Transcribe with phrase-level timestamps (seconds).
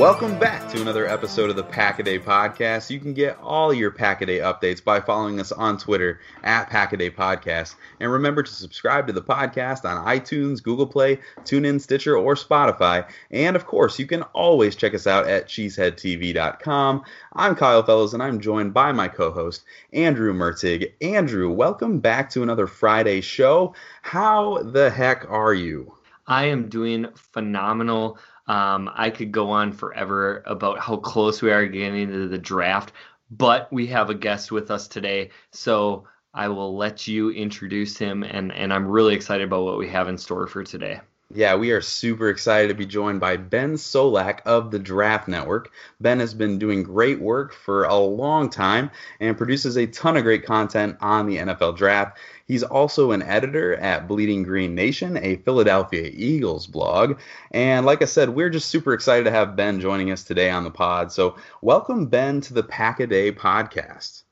[0.00, 2.88] Welcome back to another episode of the Packaday Podcast.
[2.88, 7.74] You can get all your Packaday updates by following us on Twitter at Packaday Podcast.
[8.00, 13.06] And remember to subscribe to the podcast on iTunes, Google Play, TuneIn, Stitcher, or Spotify.
[13.30, 17.02] And of course, you can always check us out at cheeseheadtv.com.
[17.34, 20.94] I'm Kyle Fellows, and I'm joined by my co host, Andrew Mertig.
[21.02, 23.74] Andrew, welcome back to another Friday show.
[24.00, 25.92] How the heck are you?
[26.26, 28.16] I am doing phenomenal.
[28.50, 32.92] Um, I could go on forever about how close we are getting to the draft,
[33.30, 38.24] but we have a guest with us today, so I will let you introduce him,
[38.24, 41.00] and, and I'm really excited about what we have in store for today.
[41.32, 45.70] Yeah, we are super excited to be joined by Ben Solak of the Draft Network.
[46.00, 50.24] Ben has been doing great work for a long time and produces a ton of
[50.24, 52.18] great content on the NFL Draft.
[52.46, 57.20] He's also an editor at Bleeding Green Nation, a Philadelphia Eagles blog.
[57.52, 60.64] And like I said, we're just super excited to have Ben joining us today on
[60.64, 61.12] the pod.
[61.12, 64.24] So, welcome, Ben, to the Pack a Day podcast.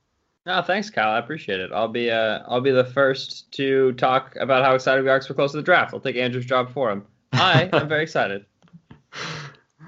[0.49, 1.11] No, thanks, Kyle.
[1.11, 1.71] I appreciate it.
[1.75, 5.29] I'll be uh, I'll be the first to talk about how excited we are because
[5.29, 5.93] we're close to the draft.
[5.93, 7.05] I'll take Andrew's job for him.
[7.35, 8.47] I am very excited.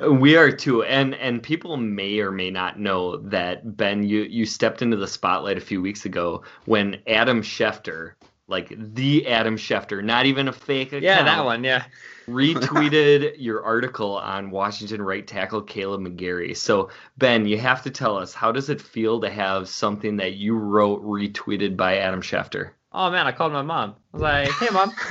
[0.09, 4.47] We are too, and and people may or may not know that Ben, you you
[4.47, 8.13] stepped into the spotlight a few weeks ago when Adam Schefter,
[8.51, 11.65] like the Adam Schefter, not even a fake account, Yeah, that one.
[11.65, 11.85] Yeah.
[12.29, 16.57] retweeted your article on Washington right tackle Kaleb McGary.
[16.57, 20.35] So Ben, you have to tell us how does it feel to have something that
[20.35, 22.71] you wrote retweeted by Adam Schefter?
[22.93, 23.95] Oh man, I called my mom.
[24.13, 24.91] I was like, "Hey, mom."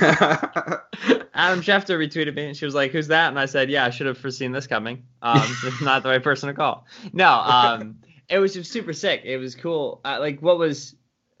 [1.32, 3.90] Adam Schefter retweeted me, and she was like, "Who's that?" And I said, "Yeah, I
[3.90, 5.04] should have foreseen this coming.
[5.22, 7.96] Um, not the right person to call." No, um,
[8.28, 9.22] it was just super sick.
[9.24, 10.02] It was cool.
[10.04, 10.94] Uh, like what was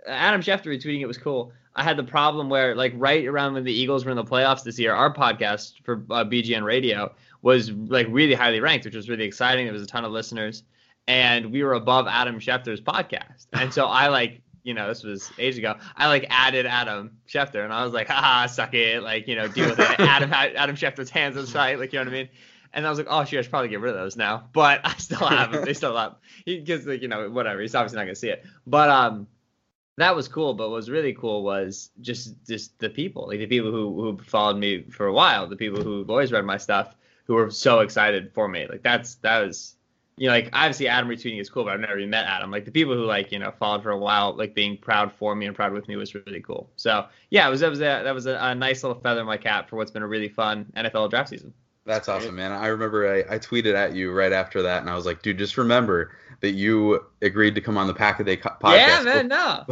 [0.06, 1.52] Adam Schefter retweeting it was cool.
[1.74, 4.64] I had the problem where, like, right around when the Eagles were in the playoffs
[4.64, 9.08] this year, our podcast for uh, BGN Radio was like really highly ranked, which was
[9.08, 9.66] really exciting.
[9.66, 10.64] There was a ton of listeners,
[11.06, 13.46] and we were above Adam Schefter's podcast.
[13.52, 15.76] And so I like, you know, this was ages ago.
[15.96, 19.48] I like added Adam Schefter, and I was like, haha, suck it, like, you know,
[19.48, 20.00] deal with it.
[20.00, 22.28] Adam Adam Schefter's hands on site, like, you know what I mean?
[22.72, 24.48] And I was like, oh, shoot, I should probably get rid of those now.
[24.52, 25.64] But I still have them.
[25.64, 27.60] They still have because, like, you know, whatever.
[27.60, 28.44] He's obviously not gonna see it.
[28.66, 29.26] But um,
[30.00, 30.54] that was cool.
[30.54, 34.18] But what was really cool was just just the people, like the people who who
[34.18, 36.94] followed me for a while, the people who always read my stuff,
[37.24, 38.66] who were so excited for me.
[38.66, 39.76] Like that's that was
[40.16, 42.50] you know, like obviously Adam retweeting is cool, but I've never even met Adam.
[42.50, 45.34] Like the people who like you know followed for a while, like being proud for
[45.34, 46.70] me and proud with me was really cool.
[46.76, 49.26] So yeah, it was that was a, that was a, a nice little feather in
[49.26, 51.54] my cap for what's been a really fun NFL draft season.
[51.86, 52.52] That's awesome, man.
[52.52, 55.38] I remember I, I tweeted at you right after that, and I was like, dude,
[55.38, 58.76] just remember that you agreed to come on the Pack a Day podcast.
[58.76, 59.64] Yeah, man, no.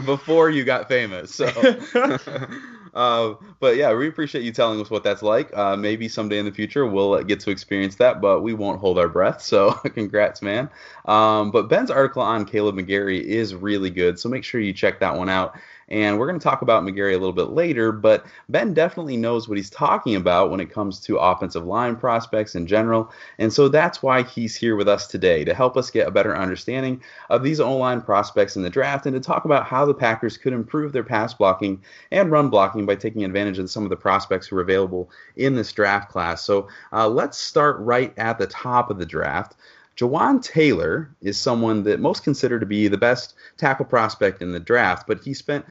[0.06, 1.34] before you got famous.
[1.34, 1.46] So,
[2.94, 5.56] uh, but yeah, we appreciate you telling us what that's like.
[5.56, 8.96] Uh, maybe someday in the future we'll get to experience that, but we won't hold
[8.96, 9.42] our breath.
[9.42, 10.70] So, congrats, man.
[11.04, 15.00] Um, but Ben's article on Kaleb McGary is really good, so make sure you check
[15.00, 15.56] that one out.
[15.88, 19.48] And we're going to talk about McGary a little bit later, but Ben definitely knows
[19.48, 23.12] what he's talking about when it comes to offensive line prospects in general.
[23.38, 26.36] And so that's why he's here with us today to help us get a better
[26.36, 27.00] understanding
[27.30, 30.36] of these O line prospects in the draft and to talk about how the Packers
[30.36, 31.80] could improve their pass blocking
[32.10, 35.54] and run blocking by taking advantage of some of the prospects who are available in
[35.54, 36.42] this draft class.
[36.42, 39.54] So uh, let's start right at the top of the draft.
[39.96, 44.60] Jawaan Taylor is someone that most consider to be the best tackle prospect in the
[44.60, 45.64] draft, but he spent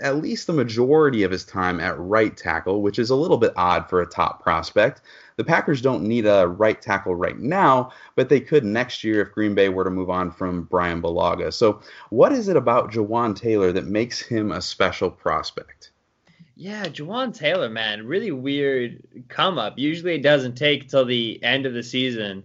[0.00, 3.52] at least the majority of his time at right tackle, which is a little bit
[3.56, 5.02] odd for a top prospect.
[5.36, 9.32] The Packers don't need a right tackle right now, but they could next year if
[9.32, 11.52] Green Bay were to move on from Brian Bulaga.
[11.52, 15.90] So, what is it about Jawaan Taylor that makes him a special prospect?
[16.56, 19.78] Yeah, Jawaan Taylor, man, really weird come up.
[19.78, 22.44] Usually it doesn't take till the end of the season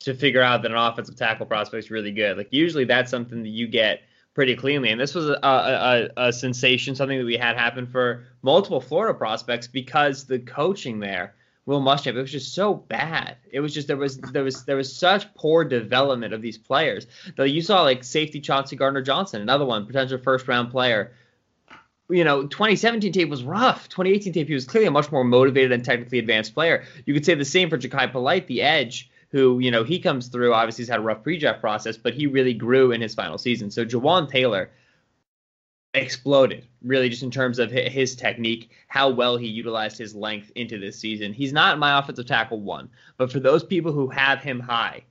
[0.00, 2.36] to figure out that an offensive tackle prospect is really good.
[2.36, 4.02] Like usually that's something that you get
[4.34, 8.24] pretty cleanly, and this was a, a, a sensation, something that we had happen for
[8.42, 11.34] multiple Florida prospects because the coaching there.
[11.66, 13.36] Will Muschamp, it was just so bad.
[13.52, 17.06] It was just there was there was there was such poor development of these players.
[17.36, 21.12] Though you saw like safety Chauncey Gardner Johnson, another one, potential first round player.
[22.08, 23.88] You know, 2017 tape was rough.
[23.88, 26.84] 2018 tape, he was clearly a much more motivated and technically advanced player.
[27.06, 30.28] You could say the same for Jachai Polite, the edge, who, you know, he comes
[30.28, 30.52] through.
[30.52, 33.70] Obviously, he's had a rough pre-draft process, but he really grew in his final season.
[33.70, 34.70] So Jawaan Taylor
[35.94, 40.78] exploded, really, just in terms of his technique, how well he utilized his length into
[40.78, 41.32] this season.
[41.32, 45.02] He's not my offensive tackle one, but for those people who have him high,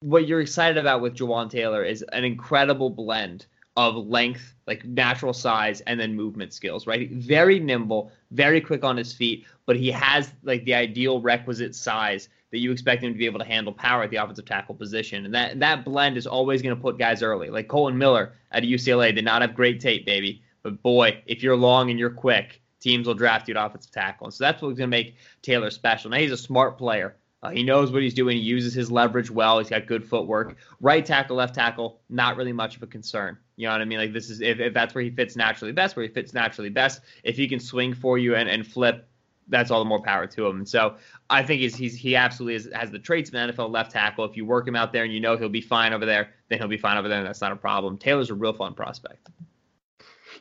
[0.00, 3.46] what you're excited about with Jawaan Taylor is an incredible blend
[3.76, 7.10] of length, like natural size, and then movement skills, right?
[7.10, 12.28] Very nimble, very quick on his feet, but he has like the ideal requisite size
[12.54, 15.24] that you expect him to be able to handle power at the offensive tackle position.
[15.24, 17.50] And that that blend is always going to put guys early.
[17.50, 20.40] Like Kolton Miller at UCLA did not have great tape, baby.
[20.62, 24.28] But boy, if you're long and you're quick, teams will draft you at offensive tackle.
[24.28, 26.12] And so that's what's going to make Taylor special.
[26.12, 27.16] Now he's a smart player.
[27.42, 28.36] Uh, he knows what he's doing.
[28.36, 29.58] He uses his leverage well.
[29.58, 30.56] He's got good footwork.
[30.80, 33.36] Right tackle, left tackle, not really much of a concern.
[33.56, 33.98] You know what I mean?
[33.98, 36.70] Like this is if, if that's where he fits naturally best, where he fits naturally
[36.70, 37.00] best.
[37.24, 39.08] If he can swing for you and, and flip
[39.48, 40.58] that's all the more power to him.
[40.58, 40.96] And so
[41.30, 44.24] I think he's, he's he absolutely is, has the traits of an NFL left tackle.
[44.24, 46.58] If you work him out there and you know he'll be fine over there, then
[46.58, 47.98] he'll be fine over there, and that's not a problem.
[47.98, 49.28] Taylor's a real fun prospect.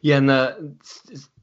[0.01, 0.75] Yeah, and the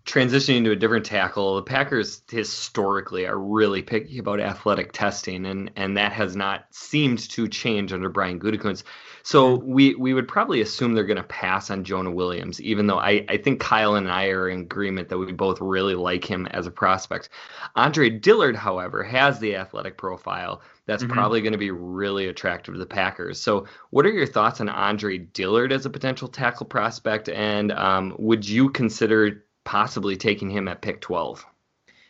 [0.05, 5.71] transitioning to a different tackle, the Packers historically are really picky about athletic testing, and
[5.77, 8.85] and that has not seemed to change under Brian Gutekunst.
[9.23, 12.99] So we we would probably assume they're going to pass on Jonah Williams, even though
[12.99, 16.47] I, I think Kyle and I are in agreement that we both really like him
[16.47, 17.29] as a prospect.
[17.77, 21.13] Andre Dillard, however, has the athletic profile that's mm-hmm.
[21.13, 23.41] probably going to be really attractive to the Packers.
[23.41, 28.17] So, what are your thoughts on Andre Dillard as a potential tackle prospect, and um,
[28.19, 31.45] would you consider possibly taking him at pick 12?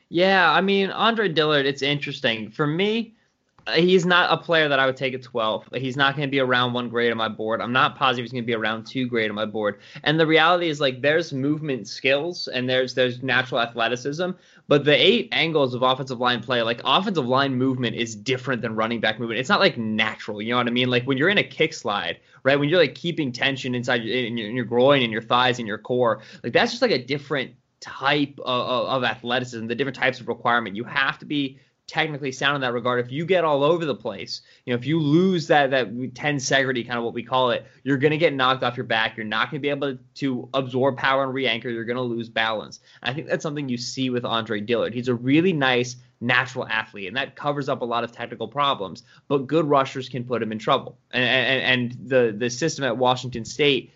[0.09, 2.51] Yeah, I mean, Andre Dillard, it's interesting.
[2.51, 3.15] For me,
[3.75, 5.69] he's not a player that I would take at 12.
[5.75, 7.61] He's not going to be around one grade on my board.
[7.61, 9.81] I'm not positive he's going to be around two grade on my board.
[10.05, 14.31] And the reality is like there's movement skills and there's there's natural athleticism,
[14.71, 18.77] but the eight angles of offensive line play, like offensive line movement is different than
[18.77, 19.41] running back movement.
[19.41, 20.89] It's not like natural, you know what I mean?
[20.89, 22.57] Like when you're in a kick slide, right?
[22.57, 25.59] When you're like keeping tension inside your, in your, in your groin and your thighs
[25.59, 27.51] and your core, like that's just like a different
[27.81, 30.77] type of, of athleticism, the different types of requirement.
[30.77, 31.59] You have to be
[31.91, 33.05] technically sound in that regard.
[33.05, 36.87] If you get all over the place, you know, if you lose that that tensegrity,
[36.87, 39.17] kind of what we call it, you're going to get knocked off your back.
[39.17, 41.69] You're not going to be able to absorb power and re-anchor.
[41.69, 42.79] You're going to lose balance.
[43.03, 44.95] I think that's something you see with Andre Dillard.
[44.95, 49.03] He's a really nice natural athlete, and that covers up a lot of technical problems.
[49.27, 50.97] But good rushers can put him in trouble.
[51.11, 53.93] And and, and the the system at Washington State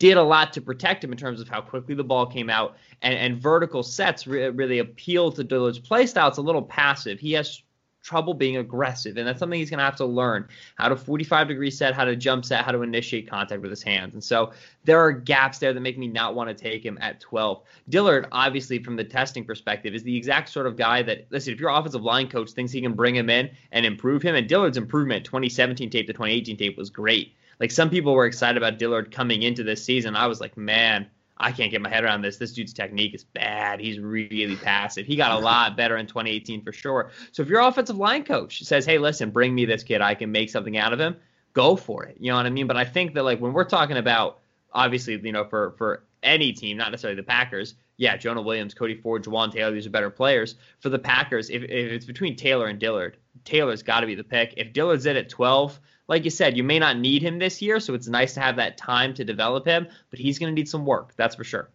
[0.00, 2.76] did a lot to protect him in terms of how quickly the ball came out
[3.02, 6.26] and, and vertical sets re- really appeal to Dillard's play style.
[6.26, 7.20] It's a little passive.
[7.20, 7.62] He has
[8.02, 11.48] trouble being aggressive, and that's something he's going to have to learn how to 45
[11.48, 14.14] degree set, how to jump set, how to initiate contact with his hands.
[14.14, 14.52] And so
[14.84, 17.62] there are gaps there that make me not want to take him at 12.
[17.90, 21.60] Dillard, obviously, from the testing perspective, is the exact sort of guy that, listen, if
[21.60, 24.78] your offensive line coach thinks he can bring him in and improve him, and Dillard's
[24.78, 27.34] improvement 2017 tape to 2018 tape was great.
[27.60, 30.16] Like some people were excited about Dillard coming into this season.
[30.16, 32.38] I was like, man, I can't get my head around this.
[32.38, 33.80] This dude's technique is bad.
[33.80, 35.06] He's really passive.
[35.06, 37.10] He got a lot better in 2018 for sure.
[37.32, 40.00] So if your offensive line coach says, "Hey, listen, bring me this kid.
[40.00, 41.16] I can make something out of him,"
[41.52, 42.16] go for it.
[42.18, 42.66] You know what I mean?
[42.66, 44.40] But I think that like when we're talking about
[44.72, 47.74] obviously, you know, for for any team, not necessarily the Packers.
[47.96, 50.54] Yeah, Jonah Williams, Cody Ford, Jawaan Taylor, these are better players.
[50.78, 54.24] For the Packers, if, if it's between Taylor and Dillard, Taylor's got to be the
[54.24, 54.54] pick.
[54.56, 55.78] If Dillard's in at 12,
[56.10, 58.56] like you said, you may not need him this year, so it's nice to have
[58.56, 61.70] that time to develop him, but he's going to need some work, that's for sure.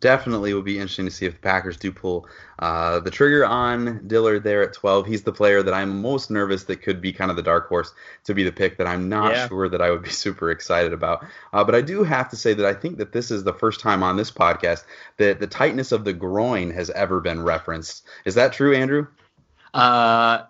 [0.00, 2.26] Definitely would be interesting to see if the Packers do pull
[2.58, 5.06] uh, the trigger on Dillard there at 12.
[5.06, 7.92] He's the player that I'm most nervous that could be kind of the dark horse
[8.24, 9.48] to be the pick that I'm not yeah.
[9.48, 11.24] sure that I would be super excited about.
[11.52, 13.80] Uh, but I do have to say that I think that this is the first
[13.80, 14.84] time on this podcast
[15.18, 18.06] that the tightness of the groin has ever been referenced.
[18.24, 19.06] Is that true, Andrew?
[19.74, 20.44] Uh,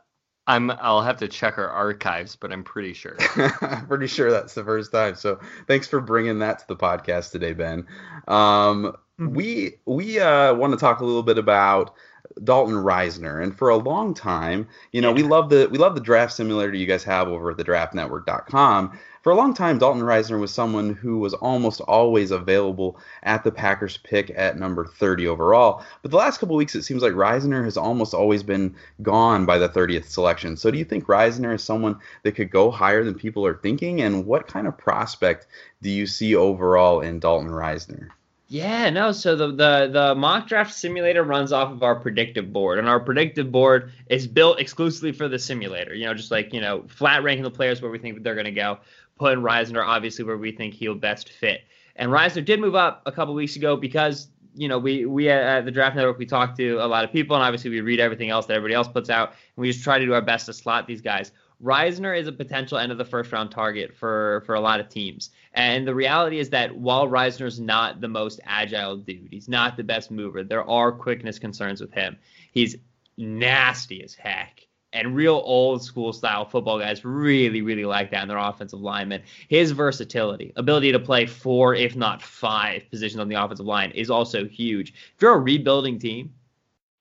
[0.47, 3.17] I'm I'll have to check our archives, but I'm pretty sure.
[3.89, 5.15] pretty sure that's the first time.
[5.15, 7.87] So thanks for bringing that to the podcast today, Ben.
[8.29, 9.35] Um, mm-hmm.
[9.35, 11.95] We we uh, want to talk a little bit about
[12.43, 15.17] Dalton Risner, And for a long time, you know, yeah.
[15.17, 18.99] we love the we love the draft simulator you guys have over at the draftnetwork.com
[19.25, 23.50] for a long time, Dalton Risner was someone who was almost always available at the
[23.50, 25.83] Packers pick at number 30 overall.
[26.02, 29.57] But the last couple weeks, it seems like Risner has almost always been gone by
[29.57, 30.59] the 30th selection.
[30.59, 34.02] So do you think Risner is someone that could go higher than people are thinking?
[34.02, 35.47] And what kind of prospect
[35.81, 38.11] do you see overall in Dalton Risner?
[38.49, 39.11] Yeah, no.
[39.11, 43.00] So the, the the mock draft simulator runs off of our predictive board, and our
[43.00, 45.95] predictive board is built exclusively for the simulator.
[45.95, 48.45] You know, just like you know, flat ranking the players where we think they're going
[48.45, 48.78] to go
[49.16, 51.62] putting Risner obviously where we think he'll best fit.
[51.97, 55.64] And Risner did move up a couple weeks ago because you know we we at
[55.64, 58.30] the Draft Network we talk to a lot of people and obviously we read everything
[58.30, 60.52] else that everybody else puts out and we just try to do our best to
[60.52, 61.33] slot these guys.
[61.62, 64.88] Risner is a potential end of the first round target for for a lot of
[64.88, 65.30] teams.
[65.54, 69.85] And the reality is that while Risner's not the most agile dude, he's not the
[69.85, 70.42] best mover.
[70.42, 72.16] There are quickness concerns with him.
[72.52, 72.76] He's
[73.16, 74.63] nasty as heck
[74.95, 79.23] and real old school style football guys really, really like that in their offensive lineman.
[79.49, 84.09] His versatility, ability to play four, if not five positions on the offensive line is
[84.09, 84.95] also huge.
[85.15, 86.33] If you're a rebuilding team,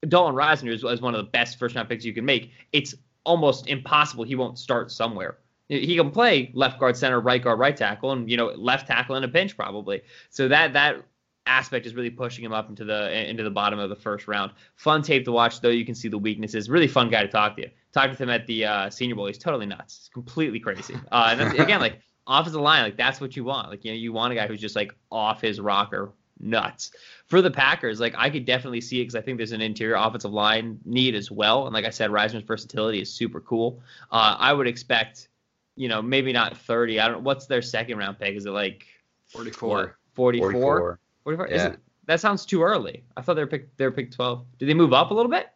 [0.10, 2.52] Dalton Risner is, is one of the best first round picks you can make.
[2.74, 5.38] It's almost impossible he won't start somewhere.
[5.70, 9.16] He can play left guard, center, right guard, right tackle, and you know left tackle
[9.16, 10.02] in a pinch probably.
[10.30, 11.04] So that that
[11.46, 14.52] aspect is really pushing him up into the into the bottom of the first round.
[14.76, 15.70] Fun tape to watch, though.
[15.70, 16.70] You can see the weaknesses.
[16.70, 17.70] Really fun guy to talk to.
[17.94, 19.28] Talked with him at the uh, Senior Bowl.
[19.28, 20.00] He's totally nuts.
[20.00, 20.96] He's completely crazy.
[21.12, 23.70] Uh, and that's, again, like offensive line, like that's what you want.
[23.70, 26.92] Like you know, you want a guy who's just like off his rocker, nuts.
[27.28, 29.96] For the Packers, like I could definitely see it because I think there's an interior
[29.96, 31.66] offensive line need as well.
[31.66, 33.82] And like I said, Risner's versatility is super cool.
[34.12, 35.30] Uh, I would expect,
[35.76, 37.00] you know, maybe not 30.
[37.00, 37.24] I don't.
[37.24, 38.36] What's their second round pick?
[38.36, 38.86] Is it like
[39.28, 39.98] 44?
[40.14, 40.52] 44.
[40.52, 41.00] 44.
[41.24, 41.48] 44?
[41.50, 41.68] Yeah.
[41.68, 43.04] It, that sounds too early.
[43.16, 43.78] I thought they were picked.
[43.78, 44.46] They were picked 12.
[44.60, 45.50] Did they move up a little bit?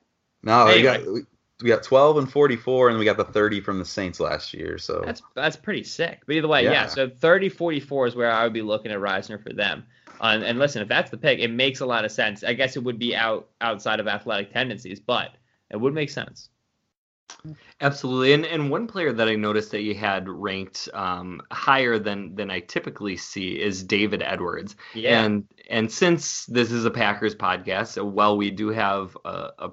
[0.43, 1.03] No, anyway.
[1.03, 1.23] got
[1.61, 4.53] we, we, got 12 and 44, and we got the 30 from the Saints last
[4.53, 4.77] year.
[4.77, 6.21] So that's that's pretty sick.
[6.25, 6.71] But either way, yeah.
[6.71, 9.85] yeah so 30, 44 is where I would be looking at Risner for them.
[10.19, 12.43] Uh, and, and listen, if that's the pick, it makes a lot of sense.
[12.43, 15.31] I guess it would be out outside of athletic tendencies, but
[15.69, 16.49] it would make sense.
[17.81, 22.35] Absolutely, and and one player that I noticed that you had ranked um, higher than
[22.35, 24.75] than I typically see is David Edwards.
[24.93, 25.23] Yeah.
[25.23, 29.71] And and since this is a Packers podcast, while we do have a, a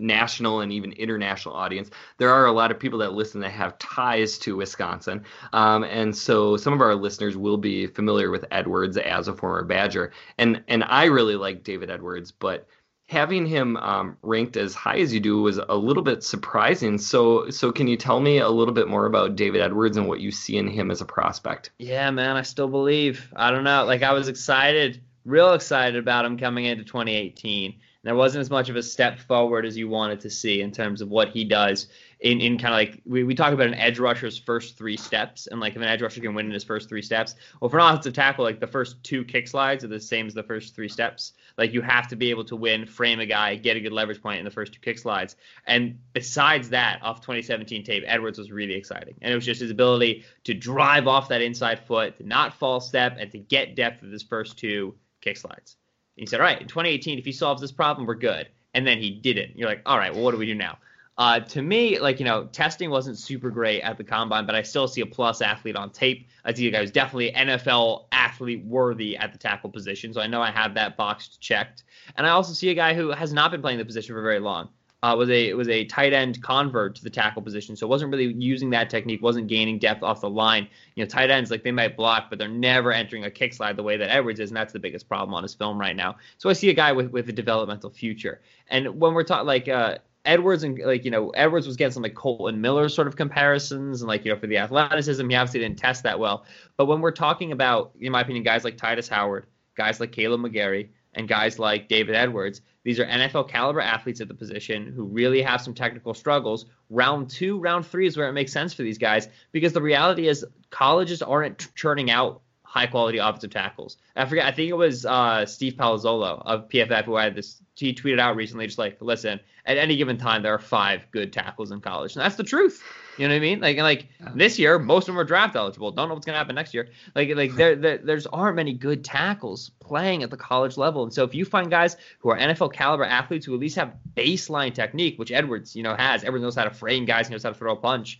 [0.00, 1.90] national and even international audience.
[2.18, 5.24] There are a lot of people that listen that have ties to Wisconsin.
[5.52, 9.64] Um, and so some of our listeners will be familiar with Edwards as a former
[9.64, 10.12] Badger.
[10.38, 12.66] And and I really like David Edwards, but
[13.06, 16.98] having him um, ranked as high as you do was a little bit surprising.
[16.98, 20.20] So, so can you tell me a little bit more about David Edwards and what
[20.20, 21.70] you see in him as a prospect?
[21.78, 23.30] Yeah, man, I still believe.
[23.36, 23.84] I don't know.
[23.84, 27.74] Like I was excited, real excited about him coming into 2018.
[28.04, 31.00] There wasn't as much of a step forward as you wanted to see in terms
[31.00, 31.88] of what he does
[32.24, 35.46] in, in kind of like we, we talk about an edge rusher's first three steps
[35.46, 37.34] and like if an edge rusher can win in his first three steps.
[37.60, 40.32] Well, for an offensive tackle, like the first two kick slides are the same as
[40.32, 41.34] the first three steps.
[41.58, 44.22] Like you have to be able to win, frame a guy, get a good leverage
[44.22, 45.36] point in the first two kick slides.
[45.66, 49.14] And besides that, off 2017 tape, Edwards was really exciting.
[49.20, 52.80] And it was just his ability to drive off that inside foot, to not fall
[52.80, 55.76] step, and to get depth with his first two kick slides.
[56.16, 58.48] He said, all right, in 2018, if he solves this problem, we're good.
[58.72, 59.56] And then he didn't.
[59.56, 60.78] You're like, all right, well, what do we do now?
[61.16, 64.62] Uh, to me, like you know, testing wasn't super great at the combine, but I
[64.62, 66.26] still see a plus athlete on tape.
[66.44, 70.26] I see a guy who's definitely NFL athlete worthy at the tackle position, so I
[70.26, 71.84] know I have that box checked.
[72.16, 74.40] And I also see a guy who has not been playing the position for very
[74.40, 74.70] long.
[75.04, 78.32] Uh, was a was a tight end convert to the tackle position, so wasn't really
[78.38, 80.66] using that technique, wasn't gaining depth off the line.
[80.94, 83.76] You know, tight ends like they might block, but they're never entering a kick slide
[83.76, 86.16] the way that Edwards is, and that's the biggest problem on his film right now.
[86.38, 88.40] So I see a guy with with a developmental future.
[88.68, 92.02] And when we're talking like uh, Edwards and like you know Edwards was getting some
[92.02, 95.60] like Kolton Miller sort of comparisons and like you know for the athleticism he obviously
[95.60, 96.46] didn't test that well.
[96.78, 99.44] But when we're talking about in my opinion guys like Tytus Howard,
[99.76, 104.28] guys like Kaleb McGary, and guys like David Edwards, these are NFL caliber athletes at
[104.28, 106.66] the position who really have some technical struggles.
[106.90, 110.28] Round two, round three is where it makes sense for these guys because the reality
[110.28, 113.96] is colleges aren't churning out high quality offensive tackles.
[114.16, 114.46] I forget.
[114.46, 117.62] I think it was uh, Steve Palazzolo of PFF who had this.
[117.76, 121.32] He tweeted out recently, just like, listen, at any given time there are five good
[121.32, 122.82] tackles in college, and that's the truth.
[123.18, 123.60] You know what I mean?
[123.60, 125.90] Like, like this year, most of them are draft eligible.
[125.92, 126.88] Don't know what's gonna happen next year.
[127.14, 131.12] Like, like there, there, there's aren't many good tackles playing at the college level, and
[131.12, 134.74] so if you find guys who are NFL caliber athletes who at least have baseline
[134.74, 137.50] technique, which Edwards, you know, has, Edwards knows how to frame guys, he knows how
[137.50, 138.18] to throw a punch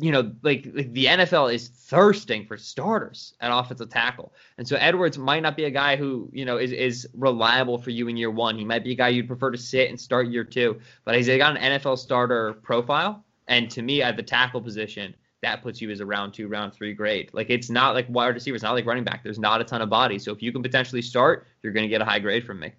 [0.00, 4.32] you know, like, like, the NFL is thirsting for starters at offensive tackle.
[4.58, 7.90] And so Edwards might not be a guy who, you know, is, is reliable for
[7.90, 8.56] you in year one.
[8.56, 10.80] He might be a guy you'd prefer to sit and start year two.
[11.04, 13.24] But he's got an NFL starter profile.
[13.50, 16.72] And to me, at the tackle position, that puts you as a round two, round
[16.72, 17.30] three grade.
[17.32, 19.22] Like it's not like wide receiver, it's not like running back.
[19.22, 20.24] There's not a ton of bodies.
[20.24, 22.72] So if you can potentially start, you're going to get a high grade from me.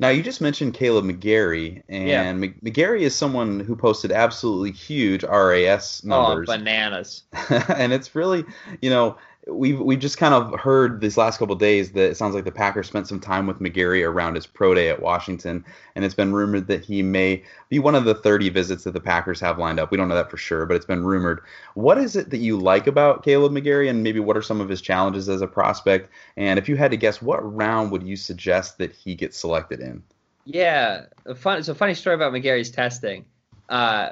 [0.00, 2.32] Now you just mentioned Kaleb McGary, and yeah.
[2.32, 6.48] McGary is someone who posted absolutely huge RAS oh, numbers.
[6.48, 7.24] Oh, bananas!
[7.50, 8.44] and it's really,
[8.80, 9.16] you know,
[9.48, 12.52] we've we've just kind of heard these last couple days that it sounds like the
[12.52, 15.64] Packers spent some time with McGary around his pro day at Washington,
[15.94, 19.00] and it's been rumored that he may be one of the 30 visits that the
[19.00, 19.90] Packers have lined up.
[19.90, 21.40] We don't know that for sure, but it's been rumored.
[21.74, 24.68] What is it that you like about Kaleb McGary, and maybe what are some of
[24.68, 26.10] his challenges as a prospect?
[26.36, 29.80] And if you had to guess, what round would you suggest that he gets selected
[29.80, 30.02] in?
[30.44, 31.62] Yeah, a fun.
[31.62, 33.26] So funny story about McGary's testing.
[33.68, 34.10] Uh,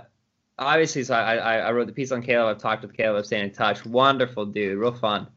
[0.58, 2.48] obviously, so I, I wrote the piece on Kaleb.
[2.48, 3.18] I've talked with Kaleb.
[3.18, 3.84] I've stayed in touch.
[3.84, 5.28] Wonderful dude, real fun.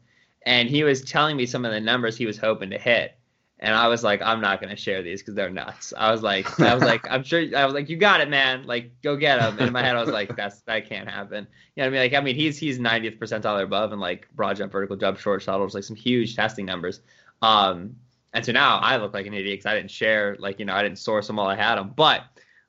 [0.46, 3.16] And he was telling me some of the numbers he was hoping to hit.
[3.62, 5.92] And I was like, I'm not gonna share these because they're nuts.
[5.94, 7.44] I was like, I was like, I'm sure.
[7.54, 8.66] I was like, you got it, man.
[8.66, 9.58] Like, go get them.
[9.58, 11.46] And in my head, I was like, that's that can't happen.
[11.76, 12.00] You know what I mean?
[12.00, 15.18] Like, I mean, he's he's 90th percentile or above and like broad jump, vertical jump,
[15.18, 17.00] short shuttles, like some huge testing numbers.
[17.42, 17.96] Um,
[18.32, 20.74] and so now I look like an idiot because I didn't share, like you know,
[20.74, 21.92] I didn't source them while I had them.
[21.94, 22.22] But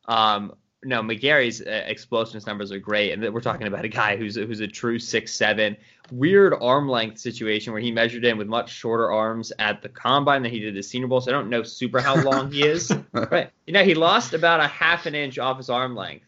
[0.09, 4.37] um, no, McGary's uh, explosiveness numbers are great, and we're talking about a guy who's
[4.37, 5.77] a, who's a true six seven.
[6.11, 10.41] Weird arm length situation where he measured in with much shorter arms at the combine
[10.43, 11.21] than he did the Senior Bowl.
[11.21, 12.91] So I don't know super how long he is.
[13.13, 16.25] right, you know, he lost about a half an inch off his arm length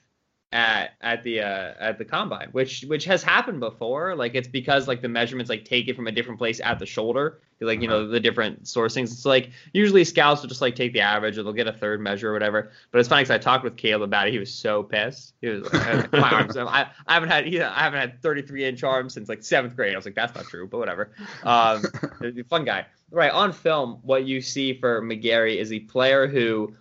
[0.54, 4.16] at at the uh, at the combine, which which has happened before.
[4.16, 6.86] Like it's because like the measurements like take it from a different place at the
[6.86, 8.12] shoulder, like you know uh-huh.
[8.12, 9.12] the different sourcings.
[9.12, 12.02] It's like usually scouts will just like take the average or they'll get a third
[12.02, 12.72] measure or whatever.
[12.92, 14.32] But it's funny because I talked with Kaleb about it.
[14.32, 15.34] He was so pissed.
[15.42, 16.56] He was like, my arms.
[16.56, 19.94] I, I haven't had I haven't had 33 inch arms since like seventh grade.
[19.94, 21.12] I was like that's not true, but whatever.
[21.44, 21.84] Um,
[22.50, 22.86] fun guy.
[23.10, 26.76] Right on film, what you see for McGary is a player who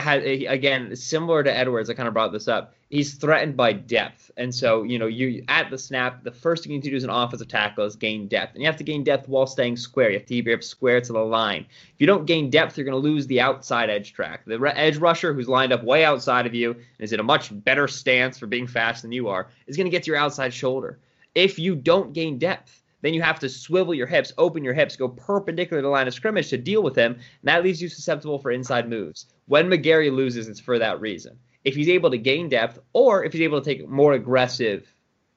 [0.00, 1.90] had again similar to Edwards.
[1.90, 2.74] I kind of brought this up.
[2.90, 6.72] He's threatened by depth, and so you know you at the snap, the first thing
[6.72, 8.84] you need to do as an offensive tackle is gain depth, and you have to
[8.84, 10.10] gain depth while staying square.
[10.10, 11.66] You have to keep your square to the line.
[11.94, 14.44] If you don't gain depth, you're going to lose the outside edge track.
[14.46, 17.50] The edge rusher who's lined up way outside of you and is in a much
[17.64, 20.54] better stance for being fast than you are is going to get to your outside
[20.54, 20.98] shoulder.
[21.34, 24.96] If you don't gain depth, then you have to swivel your hips, open your hips,
[24.96, 27.88] go perpendicular to the line of scrimmage to deal with him, and that leaves you
[27.88, 29.26] susceptible for inside moves.
[29.48, 31.38] When McGary loses, it's for that reason.
[31.64, 34.86] If he's able to gain depth, or if he's able to take more aggressive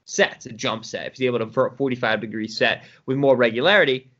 [0.06, 4.12] sets, a jump set, if he's able to 45 degree set with more regularity,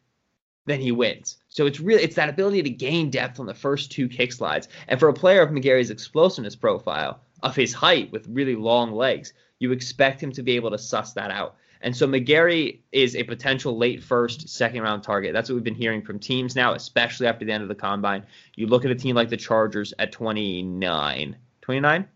[0.66, 1.38] then he wins.
[1.50, 4.70] So it's really it's that ability to gain depth on the first two kick slides.
[4.88, 9.34] And for a player of McGary's explosiveness profile, of his height with really long legs,
[9.60, 11.56] you expect him to be able to suss that out.
[11.82, 15.34] And so McGary is a potential late first, second round target.
[15.34, 18.24] That's what we've been hearing from teams now, especially after the end of the combine.
[18.56, 21.36] You look at a team like the Chargers at 29.
[21.62, 22.08] 29?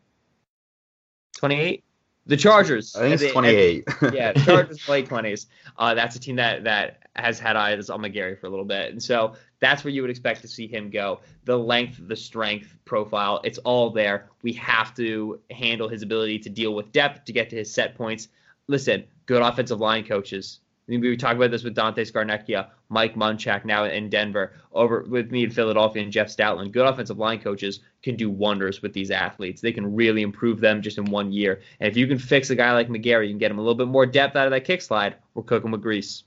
[1.37, 1.83] 28?
[2.27, 2.95] The Chargers.
[2.95, 3.87] I think it's 28.
[4.13, 5.47] yeah, Chargers late 20s.
[5.77, 8.91] Uh, that's a team that that has had eyes on McGary for a little bit.
[8.91, 11.21] And so that's where you would expect to see him go.
[11.45, 14.29] The length, the strength profile, it's all there.
[14.41, 17.95] We have to handle his ability to deal with depth to get to his set
[17.95, 18.27] points
[18.67, 23.15] listen, good offensive line coaches I mean, we talk about this with Dante Scarnecchia, Mike
[23.15, 26.73] Munchak now in Denver, over with me in Philadelphia and Jeff Stoutland.
[26.73, 29.61] Good offensive line coaches can do wonders with these athletes.
[29.61, 31.61] They can really improve them just in one year.
[31.79, 33.73] And if you can fix a guy like McGary, you can get him a little
[33.73, 36.23] bit more depth out of that kick slide, we're cooking with grease.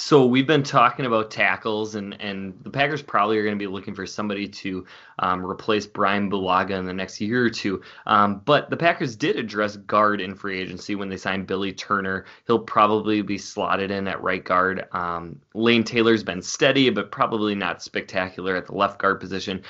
[0.00, 3.66] So we've been talking about tackles, and, and the Packers probably are going to be
[3.66, 4.86] looking for somebody to
[5.18, 7.82] um, replace Brian Bulaga in the next year or two.
[8.06, 12.26] Um, but the Packers did address guard in free agency when they signed Billy Turner.
[12.46, 14.86] He'll probably be slotted in at right guard.
[14.92, 19.62] Um, Lane Taylor's been steady, but probably not spectacular at the left guard position.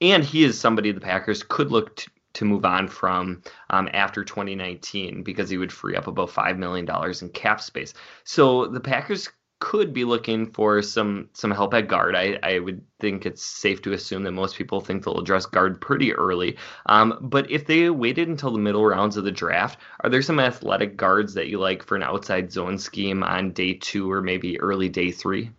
[0.00, 4.24] And he is somebody the Packers could look to, to move on from um, after
[4.24, 6.88] 2019 because he would free up about $5 million
[7.22, 7.94] in cap space.
[8.24, 12.14] So the Packers could be looking for some some help at guard.
[12.14, 15.80] I, I would think it's safe to assume that most people think they'll address guard
[15.80, 16.56] pretty early.
[16.86, 20.40] Um, but if they waited until the middle rounds of the draft, are there some
[20.40, 24.60] athletic guards that you like for an outside zone scheme on day two or maybe
[24.60, 25.50] early day three?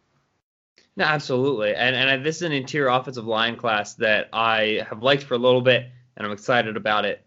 [0.95, 1.73] No, absolutely.
[1.73, 5.39] And and this is an interior offensive line class that I have liked for a
[5.39, 7.25] little bit, and I'm excited about it.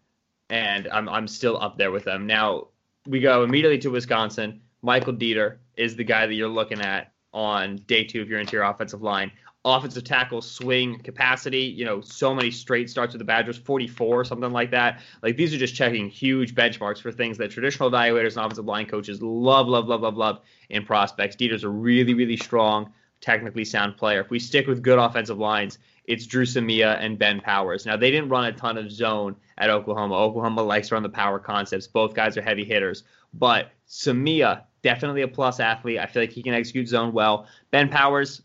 [0.48, 2.26] And I'm I'm still up there with them.
[2.26, 2.68] Now
[3.06, 4.60] we go immediately to Wisconsin.
[4.82, 8.68] Michael Deiter is the guy that you're looking at on day two of your interior
[8.68, 9.32] offensive line.
[9.64, 14.52] Offensive tackle swing capacity, you know, so many straight starts with the Badgers, 44, something
[14.52, 15.00] like that.
[15.22, 18.86] Like these are just checking huge benchmarks for things that traditional evaluators and offensive line
[18.86, 20.40] coaches love, love, love, love, love
[20.70, 21.36] in prospects.
[21.36, 24.20] Deiter's a really, really strong, technically sound player.
[24.20, 27.84] If we stick with good offensive lines, it's Dru Samia and Ben Powers.
[27.84, 30.14] Now they didn't run a ton of zone at Oklahoma.
[30.14, 31.86] Oklahoma likes to run the power concepts.
[31.86, 35.98] Both guys are heavy hitters, but Samia definitely a plus athlete.
[35.98, 37.46] I feel like he can execute zone well.
[37.70, 38.42] Ben Powers,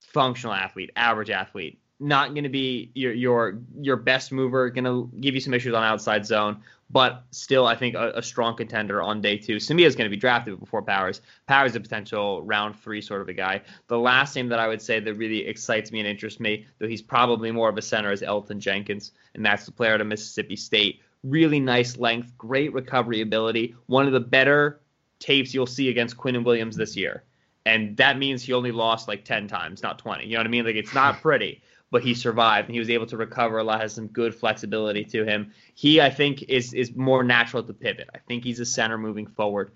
[0.00, 1.78] functional athlete, average athlete.
[1.98, 4.68] Not going to be your your your best mover.
[4.68, 8.22] Going to give you some issues on outside zone, but still, I think a, a
[8.22, 9.56] strong contender on day two.
[9.56, 11.22] Samia is going to be drafted before Powers.
[11.46, 13.62] Powers is a potential round three sort of a guy.
[13.88, 16.86] The last name that I would say that really excites me and interests me, though
[16.86, 20.06] he's probably more of a center, is Elgton Jenkins, and that's the player out of
[20.06, 21.00] Mississippi State.
[21.24, 24.80] Really nice length, great recovery ability, one of the better
[25.18, 27.24] tapes you'll see against Quinnen Williams this year.
[27.64, 30.24] And that means he only lost like 10 times, not 20.
[30.24, 30.64] You know what I mean?
[30.64, 33.80] Like it's not pretty, but he survived and he was able to recover a lot,
[33.80, 35.52] has some good flexibility to him.
[35.74, 38.08] He, I think, is is more natural to pivot.
[38.14, 39.72] I think he's a center moving forward.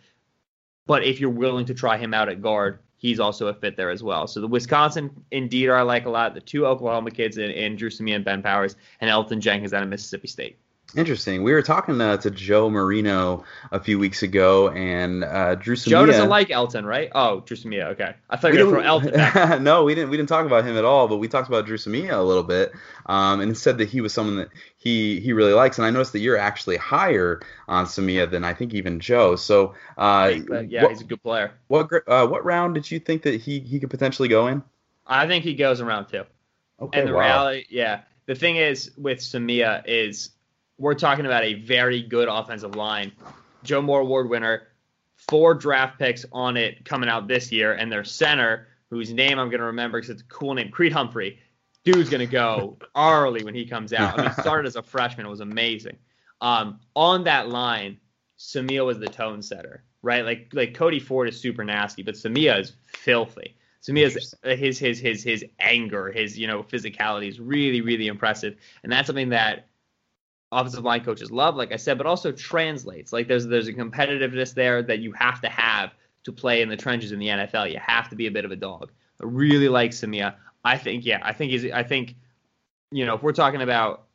[0.86, 3.90] But if you're willing to try him out at guard, he's also a fit there
[3.90, 4.26] as well.
[4.26, 6.34] So the Wisconsin indeed are I like a lot.
[6.34, 9.82] The two Oklahoma kids in, in Dru Samia and Ben Powers and Elgton Jenkins out
[9.82, 10.58] of Mississippi State.
[10.96, 11.42] Interesting.
[11.42, 15.90] We were talking uh, to Joe Marino a few weeks ago, and uh, Dru Samia.
[15.90, 17.10] Joe doesn't like Elgton, right?
[17.14, 17.90] Oh, Dru Samia.
[17.90, 19.60] Okay, I thought you were throw Elgton back.
[19.62, 20.10] no, we didn't.
[20.10, 22.42] We didn't talk about him at all, but we talked about Dru Samia a little
[22.42, 22.72] bit,
[23.06, 24.48] um, and said that he was someone that
[24.78, 25.78] he he really likes.
[25.78, 29.36] And I noticed that you're actually higher on Samia than I think even Joe.
[29.36, 30.32] So uh,
[30.68, 31.52] yeah, what, he's a good player.
[31.68, 34.62] What uh, what round did you think that he he could potentially go in?
[35.06, 36.24] I think he goes in round two.
[36.80, 36.98] Okay.
[36.98, 37.20] And the wow.
[37.20, 40.30] reality, yeah, the thing is with Samia is
[40.80, 43.12] we're talking about a very good offensive line.
[43.62, 44.68] Joe Moore Award winner,
[45.14, 49.50] four draft picks on it coming out this year, and their center, whose name I'm
[49.50, 51.38] going to remember because it's a cool name, Creed Humphrey.
[51.84, 54.18] Dude's going to go early when he comes out.
[54.18, 55.26] I mean, started as a freshman.
[55.26, 55.98] It was amazing.
[56.40, 57.98] Um, on that line,
[58.38, 60.24] Samia was the tone setter, right?
[60.24, 63.54] Like like Cody Ford is super nasty, but Samia is filthy.
[63.86, 68.90] Samia's his his his his anger, his you know physicality is really really impressive, and
[68.90, 69.69] that's something that
[70.52, 73.12] offensive line coaches love, like I said, but also translates.
[73.12, 75.92] Like there's there's a competitiveness there that you have to have
[76.24, 77.70] to play in the trenches in the NFL.
[77.72, 78.90] You have to be a bit of a dog.
[79.20, 80.34] I really like Samia.
[80.64, 82.16] I think yeah, I think he's I think
[82.90, 84.06] you know if we're talking about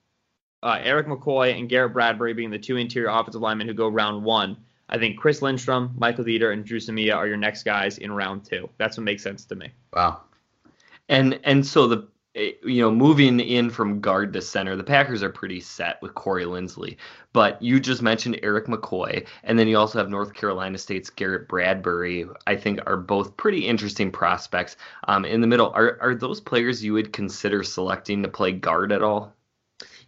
[0.64, 4.24] uh, Erik McCoy and Garrett Bradbury being the two interior offensive linemen who go round
[4.24, 4.58] one.
[4.90, 8.46] I think Chris Lindstrom, Michael Deiter, and Dru Samia are your next guys in round
[8.46, 8.70] two.
[8.78, 9.70] That's what makes sense to me.
[9.94, 10.22] Wow.
[11.10, 15.30] And and so the you know, moving in from guard to center, the Packers are
[15.30, 16.98] pretty set with Corey Linsley.
[17.32, 21.48] But you just mentioned Erik McCoy, and then you also have North Carolina State's Garrett
[21.48, 22.26] Bradbury.
[22.46, 24.76] I think are both pretty interesting prospects.
[25.08, 28.92] Um, in the middle, are are those players you would consider selecting to play guard
[28.92, 29.34] at all?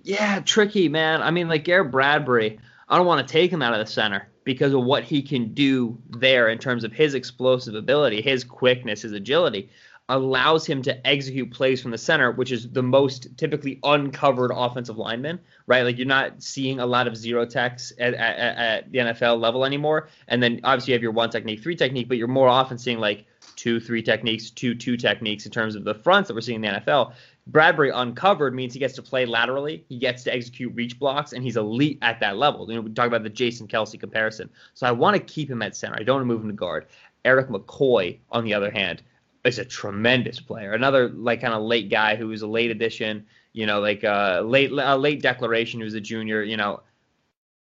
[0.02, 1.22] Yeah, tricky man.
[1.22, 2.60] I mean, like Garrett Bradbury,
[2.90, 5.54] I don't want to take him out of the center because of what he can
[5.54, 9.70] do there in terms of his explosive ability, his quickness, his agility
[10.10, 14.98] allows him to execute plays from the center, which is the most typically uncovered offensive
[14.98, 15.84] lineman, right?
[15.84, 19.66] Like you're not seeing a lot of zero techs at, at, at, the NFL level
[19.66, 20.08] anymore.
[20.30, 23.00] And then obviously you have your one technique, three technique, but you're more often seeing
[23.00, 23.26] like
[23.58, 26.74] two, three techniques, two, two techniques in terms of the fronts that we're seeing in
[26.74, 27.14] the NFL.
[27.48, 31.44] Bradbury uncovered means he gets to play laterally, he gets to execute reach blocks, and
[31.44, 32.70] he's elite at that level.
[32.70, 34.50] You know, we talk about the Jason Kelce comparison.
[34.74, 35.96] So I want to keep him at center.
[35.98, 36.88] I don't want to move him to guard.
[37.26, 39.02] Erik McCoy, on the other hand,
[39.48, 40.74] is a tremendous player.
[40.74, 44.40] Another like kind of late guy who was a late addition, you know, like a
[44.40, 46.82] uh, late a late declaration who's a junior, you know,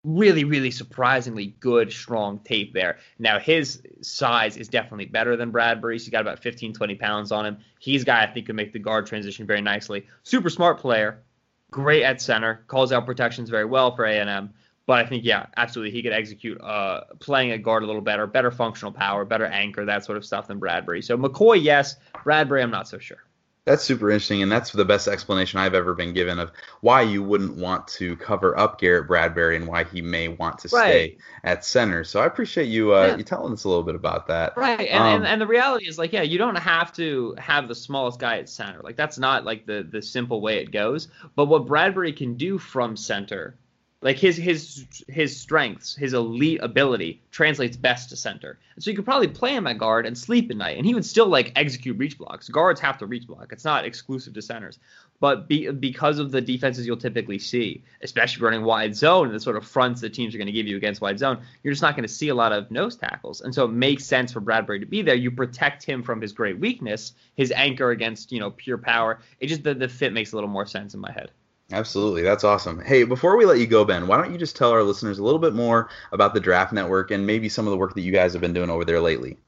[0.05, 2.99] really, really surprisingly good, strong tape there.
[3.19, 6.05] Now, his size is definitely better than Bradbury's.
[6.05, 7.59] He's got about 15, 20 pounds on him.
[7.79, 10.07] He's a guy I think could make the guard transition very nicely.
[10.23, 11.23] Super smart player,
[11.71, 14.53] great at center, calls out protections very well for A&M.
[14.87, 18.27] But I think, yeah, absolutely, he could execute uh, playing a guard a little better,
[18.27, 21.01] better functional power, better anchor, that sort of stuff than Bradbury.
[21.01, 21.97] So McCoy, yes.
[22.23, 23.25] Bradbury, I'm not so sure.
[23.65, 27.23] That's super interesting, and that's the best explanation I've ever been given of why you
[27.23, 30.91] wouldn't want to cover up Garrett Bradbury and why he may want to right.
[30.91, 32.05] stay at center.
[32.05, 33.17] So I appreciate you uh, yeah.
[33.17, 34.55] you telling us a little bit about that.
[34.55, 37.67] Right, and, um, and, and the reality is like, yeah, you don't have to have
[37.67, 38.83] the smallest guy at center.
[38.83, 41.09] Like that's not like the the simple way it goes.
[41.35, 43.57] But what Bradbury can do from center
[44.05, 48.59] like his his his strengths, his elite ability translates best to center.
[48.79, 51.07] So you could probably play him at guard and sleep at night, and he would
[51.07, 52.51] still like execute reach blocks.
[52.51, 53.51] Guards have to reach block.
[53.51, 54.79] It's not exclusive to centers.
[55.21, 59.41] But be, because of the defenses you'll typically see, especially running wide zone and the
[59.41, 61.83] sort of fronts that teams are going to give you against wide zone, you're just
[61.83, 63.41] not going to see a lot of nose tackles.
[63.41, 65.15] And so it makes sense for Bradbury to be there.
[65.15, 69.21] You protect him from his great weakness, his anchor against you know pure power.
[69.41, 71.31] It just the, the fit makes a little more sense in my head.
[71.73, 72.23] Absolutely.
[72.23, 72.81] That's awesome.
[72.81, 75.25] Hey, before we let you go, Ben, why don't you just tell our listeners a
[75.25, 78.13] little bit more about the Draft Network and maybe some of the work that you
[78.13, 79.39] guys have been doing over there lately?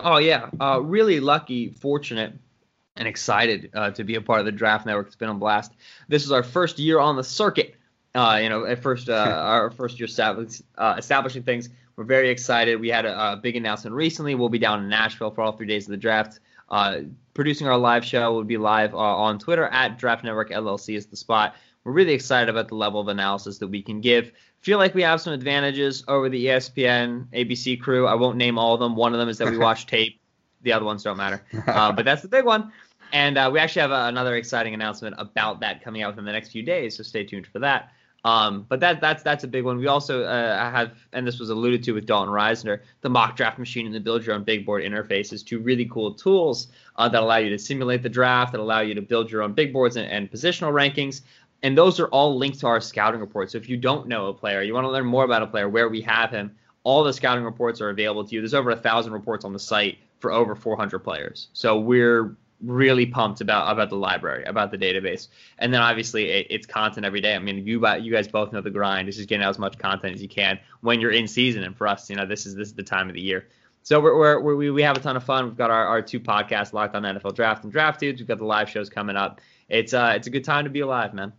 [0.00, 0.48] Oh, yeah.
[0.60, 2.32] Uh, really lucky, fortunate,
[2.96, 5.08] and excited uh, to be a part of the Draft Network.
[5.08, 5.72] It's been a blast.
[6.08, 7.74] This is our first year on the circuit.
[8.14, 11.70] Uh, you know, at first, uh, our first year uh, establishing things.
[11.96, 12.80] We're very excited.
[12.80, 14.36] We had a, a, big announcement recently.
[14.36, 16.38] We'll be down in Nashville for all three days of the draft.
[16.70, 17.00] Uh,
[17.34, 21.06] producing our live show will be live uh, on Twitter at Draft Network LLC is
[21.06, 21.54] the spot.
[21.84, 24.32] We're really excited about the level of analysis that we can give.
[24.60, 28.06] Feel like we have some advantages over the ESPN, ABC crew.
[28.06, 28.96] I won't name all of them.
[28.96, 30.20] One of them is that we watch tape.
[30.62, 31.44] The other ones don't matter.
[31.66, 32.72] Uh, but that's the big one.
[33.12, 36.50] And uh, we actually have another exciting announcement about that coming out within the next
[36.50, 36.96] few days.
[36.96, 37.92] So stay tuned for that.
[38.24, 39.78] Um, but that that's that's a big one.
[39.78, 43.58] We also uh, have, and this was alluded to with Dalton Risner, the mock draft
[43.58, 47.22] machine and the build your own big board interfaces, two really cool tools uh, that
[47.22, 49.96] allow you to simulate the draft, that allow you to build your own big boards
[49.96, 51.22] and, and positional rankings.
[51.62, 53.50] And those are all linked to our scouting report.
[53.50, 55.68] So if you don't know a player, you want to learn more about a player,
[55.68, 56.54] where we have him,
[56.84, 58.40] all the scouting reports are available to you.
[58.40, 61.48] There's over a thousand reports on the site for over 400 players.
[61.52, 66.46] So we're really pumped about about the library, about the database, and then obviously it,
[66.50, 67.34] it's content every day.
[67.34, 69.08] I mean, you you guys both know the grind.
[69.08, 71.76] This is getting out as much content as you can when you're in season, and
[71.76, 73.46] for us, you know, this is this is the time of the year.
[73.82, 75.46] So we're, we're, we we have a ton of fun.
[75.46, 78.20] We've got our, our two podcasts, Locked On NFL Draft and Draft Dudes.
[78.20, 79.40] We've got the live shows coming up.
[79.68, 81.32] It's uh it's a good time to be alive, man.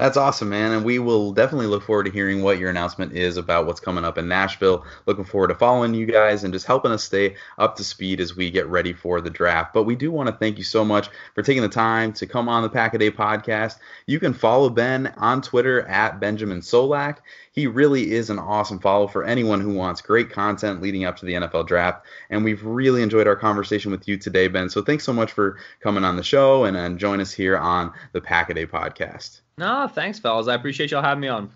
[0.00, 0.72] That's awesome, man.
[0.72, 4.02] And we will definitely look forward to hearing what your announcement is about what's coming
[4.02, 4.82] up in Nashville.
[5.04, 8.34] Looking forward to following you guys and just helping us stay up to speed as
[8.34, 9.74] we get ready for the draft.
[9.74, 12.48] But we do want to thank you so much for taking the time to come
[12.48, 13.76] on the Pack a Day podcast.
[14.06, 17.18] You can follow Ben on Twitter at Benjamin Solak.
[17.60, 21.26] He really is an awesome follow for anyone who wants great content leading up to
[21.26, 22.06] the NFL draft.
[22.30, 24.70] And we've really enjoyed our conversation with you today, Ben.
[24.70, 27.92] So thanks so much for coming on the show and, and join us here on
[28.12, 29.42] the Pack a Day podcast.
[29.58, 30.48] No, thanks, fellas.
[30.48, 31.50] I appreciate y'all having me on.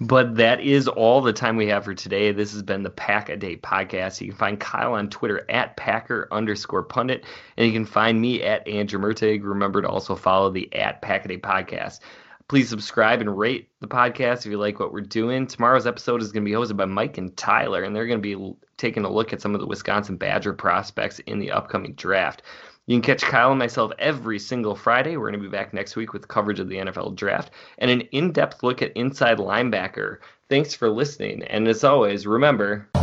[0.00, 2.32] But that is all the time we have for today.
[2.32, 4.22] This has been the Pack a Day podcast.
[4.22, 7.26] You can find Kyle on Twitter at Packer underscore pundit,
[7.58, 9.44] and you can find me at Andrew Mertig.
[9.44, 12.00] Remember to also follow the at Pack a Day podcast.
[12.48, 15.48] Please subscribe and rate the podcast if you like what we're doing.
[15.48, 18.36] Tomorrow's episode is going to be hosted by Mike and Tyler, and they're going to
[18.36, 22.42] be taking a look at some of the Wisconsin Badger prospects in the upcoming draft.
[22.86, 25.16] You can catch Kyle and myself every single Friday.
[25.16, 28.02] We're going to be back next week with coverage of the NFL draft and an
[28.12, 30.18] in depth look at inside linebacker.
[30.48, 31.42] Thanks for listening.
[31.42, 32.88] And as always, remember.
[32.94, 33.02] From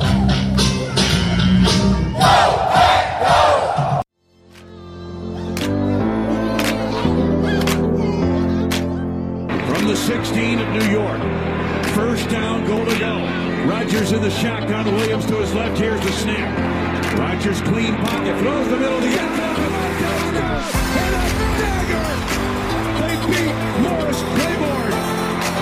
[2.13, 3.52] the
[10.03, 11.21] 16 of New York,
[11.95, 13.15] first down, goal to go.
[13.65, 15.77] Rodgers in the shotgun, Williams to his left.
[15.79, 17.17] Here's the snap.
[17.17, 19.55] Rodgers clean pocket, throws the middle of the end zone.
[19.55, 20.43] Oh,
[20.99, 21.25] and a
[21.63, 22.03] dagger.
[22.99, 24.91] They beat Morris Claiborne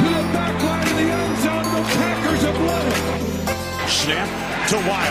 [0.01, 1.67] to the back line of the end zone.
[1.75, 3.89] The Packers have won it.
[3.89, 4.29] Snap
[4.69, 5.10] to Wild.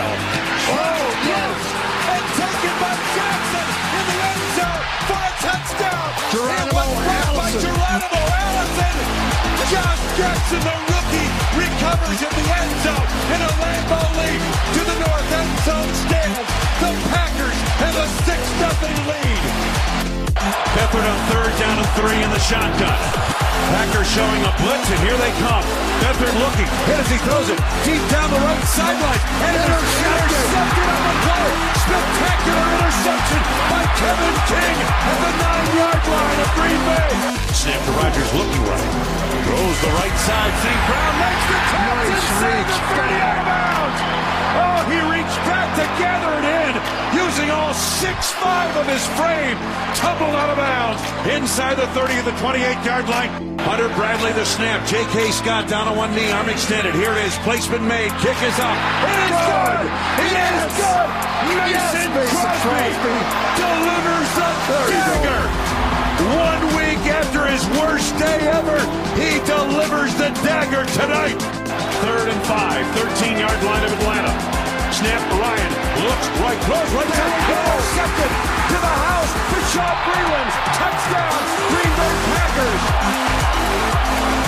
[10.21, 14.43] Jackson, the rookie, recovers in the end zone in a Lambeau Leap
[14.77, 16.37] to the north end zone stand.
[16.77, 19.43] The Packers have a 6-0 lead.
[20.77, 23.01] Beathard on third down and three in the shotgun.
[23.73, 25.65] Packers showing a blitz, and here they come.
[26.05, 26.69] Beathard looking.
[26.85, 27.57] Hit as he throws it.
[27.89, 29.25] Deep down the right sideline.
[29.25, 31.49] And intercepted on the play.
[31.81, 33.41] Spectacular interception
[33.73, 37.09] by Kevin King at the nine-yard line of Green Bay.
[37.57, 39.40] Snap to Rodgers looking right.
[39.51, 40.55] Throws the right side.
[40.63, 40.83] St.
[40.87, 43.99] Brown makes the catch inside the 30 out of bounds.
[44.63, 46.73] Oh, he reached back to gather it in
[47.19, 49.59] using all six-five of his frame.
[49.99, 51.03] Tumbled out of bounds
[51.35, 53.59] inside the 30 of the 28-yard line.
[53.67, 54.87] Hunter Bradley the snap.
[54.87, 55.31] J.K.
[55.33, 56.95] Scott down on one knee, arm extended.
[56.95, 57.35] Here it is.
[57.43, 58.15] Placement made.
[58.23, 58.79] Kick is up.
[59.03, 59.83] It is good.
[60.31, 61.09] It is good.
[61.59, 62.11] Mason
[62.63, 63.17] Crosby
[63.59, 64.51] delivers the
[64.95, 65.43] dagger.
[66.39, 66.90] One week
[67.21, 68.81] after his worst day ever,
[69.21, 71.37] he delivers the dagger tonight.
[72.01, 74.33] Third and five, 13-yard line of Atlanta.
[74.91, 78.31] Snap, Ryan looks right, throws right to intercepted
[78.73, 79.33] to the house.
[79.53, 83.50] Bashaud Breeland, touchdown, Green Bay Packers.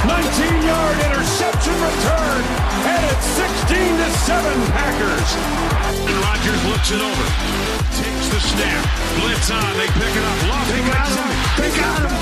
[0.03, 2.43] 19-yard interception return,
[2.91, 5.31] and it's 16 to 7 Packers.
[6.03, 7.27] And Rodgers looks it over,
[8.03, 8.83] takes the snap,
[9.23, 12.11] blitz on, they pick it up, lost they got him, they got him.
[12.11, 12.19] 10,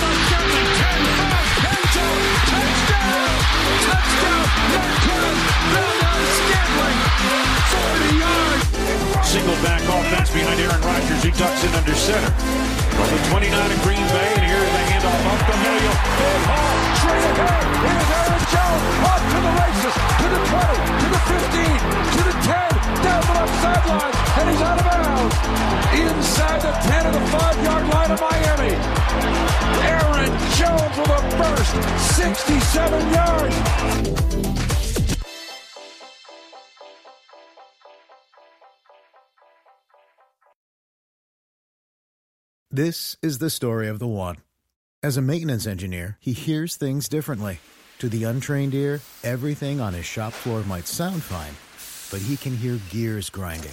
[1.24, 1.40] 5,
[2.52, 3.32] touchdown,
[3.88, 4.44] touchdown,
[4.76, 5.40] Marquez,
[5.72, 7.00] Valdes, Scantling,
[7.80, 8.64] 40 yards.
[9.24, 11.22] Single back offense behind Aaron Rodgers.
[11.22, 12.34] He ducks in under center.
[12.98, 14.04] From the 29 in Green
[25.20, 25.32] out.
[25.94, 28.74] Inside the 10 of the 5-yard line of Miami.
[29.84, 31.74] Aaron Jones with a burst,
[32.16, 33.56] 67 yards.
[42.72, 44.36] This is the story of the one.
[45.02, 47.58] As a maintenance engineer, he hears things differently.
[47.98, 51.54] To the untrained ear, everything on his shop floor might sound fine,
[52.10, 53.72] but he can hear gears grinding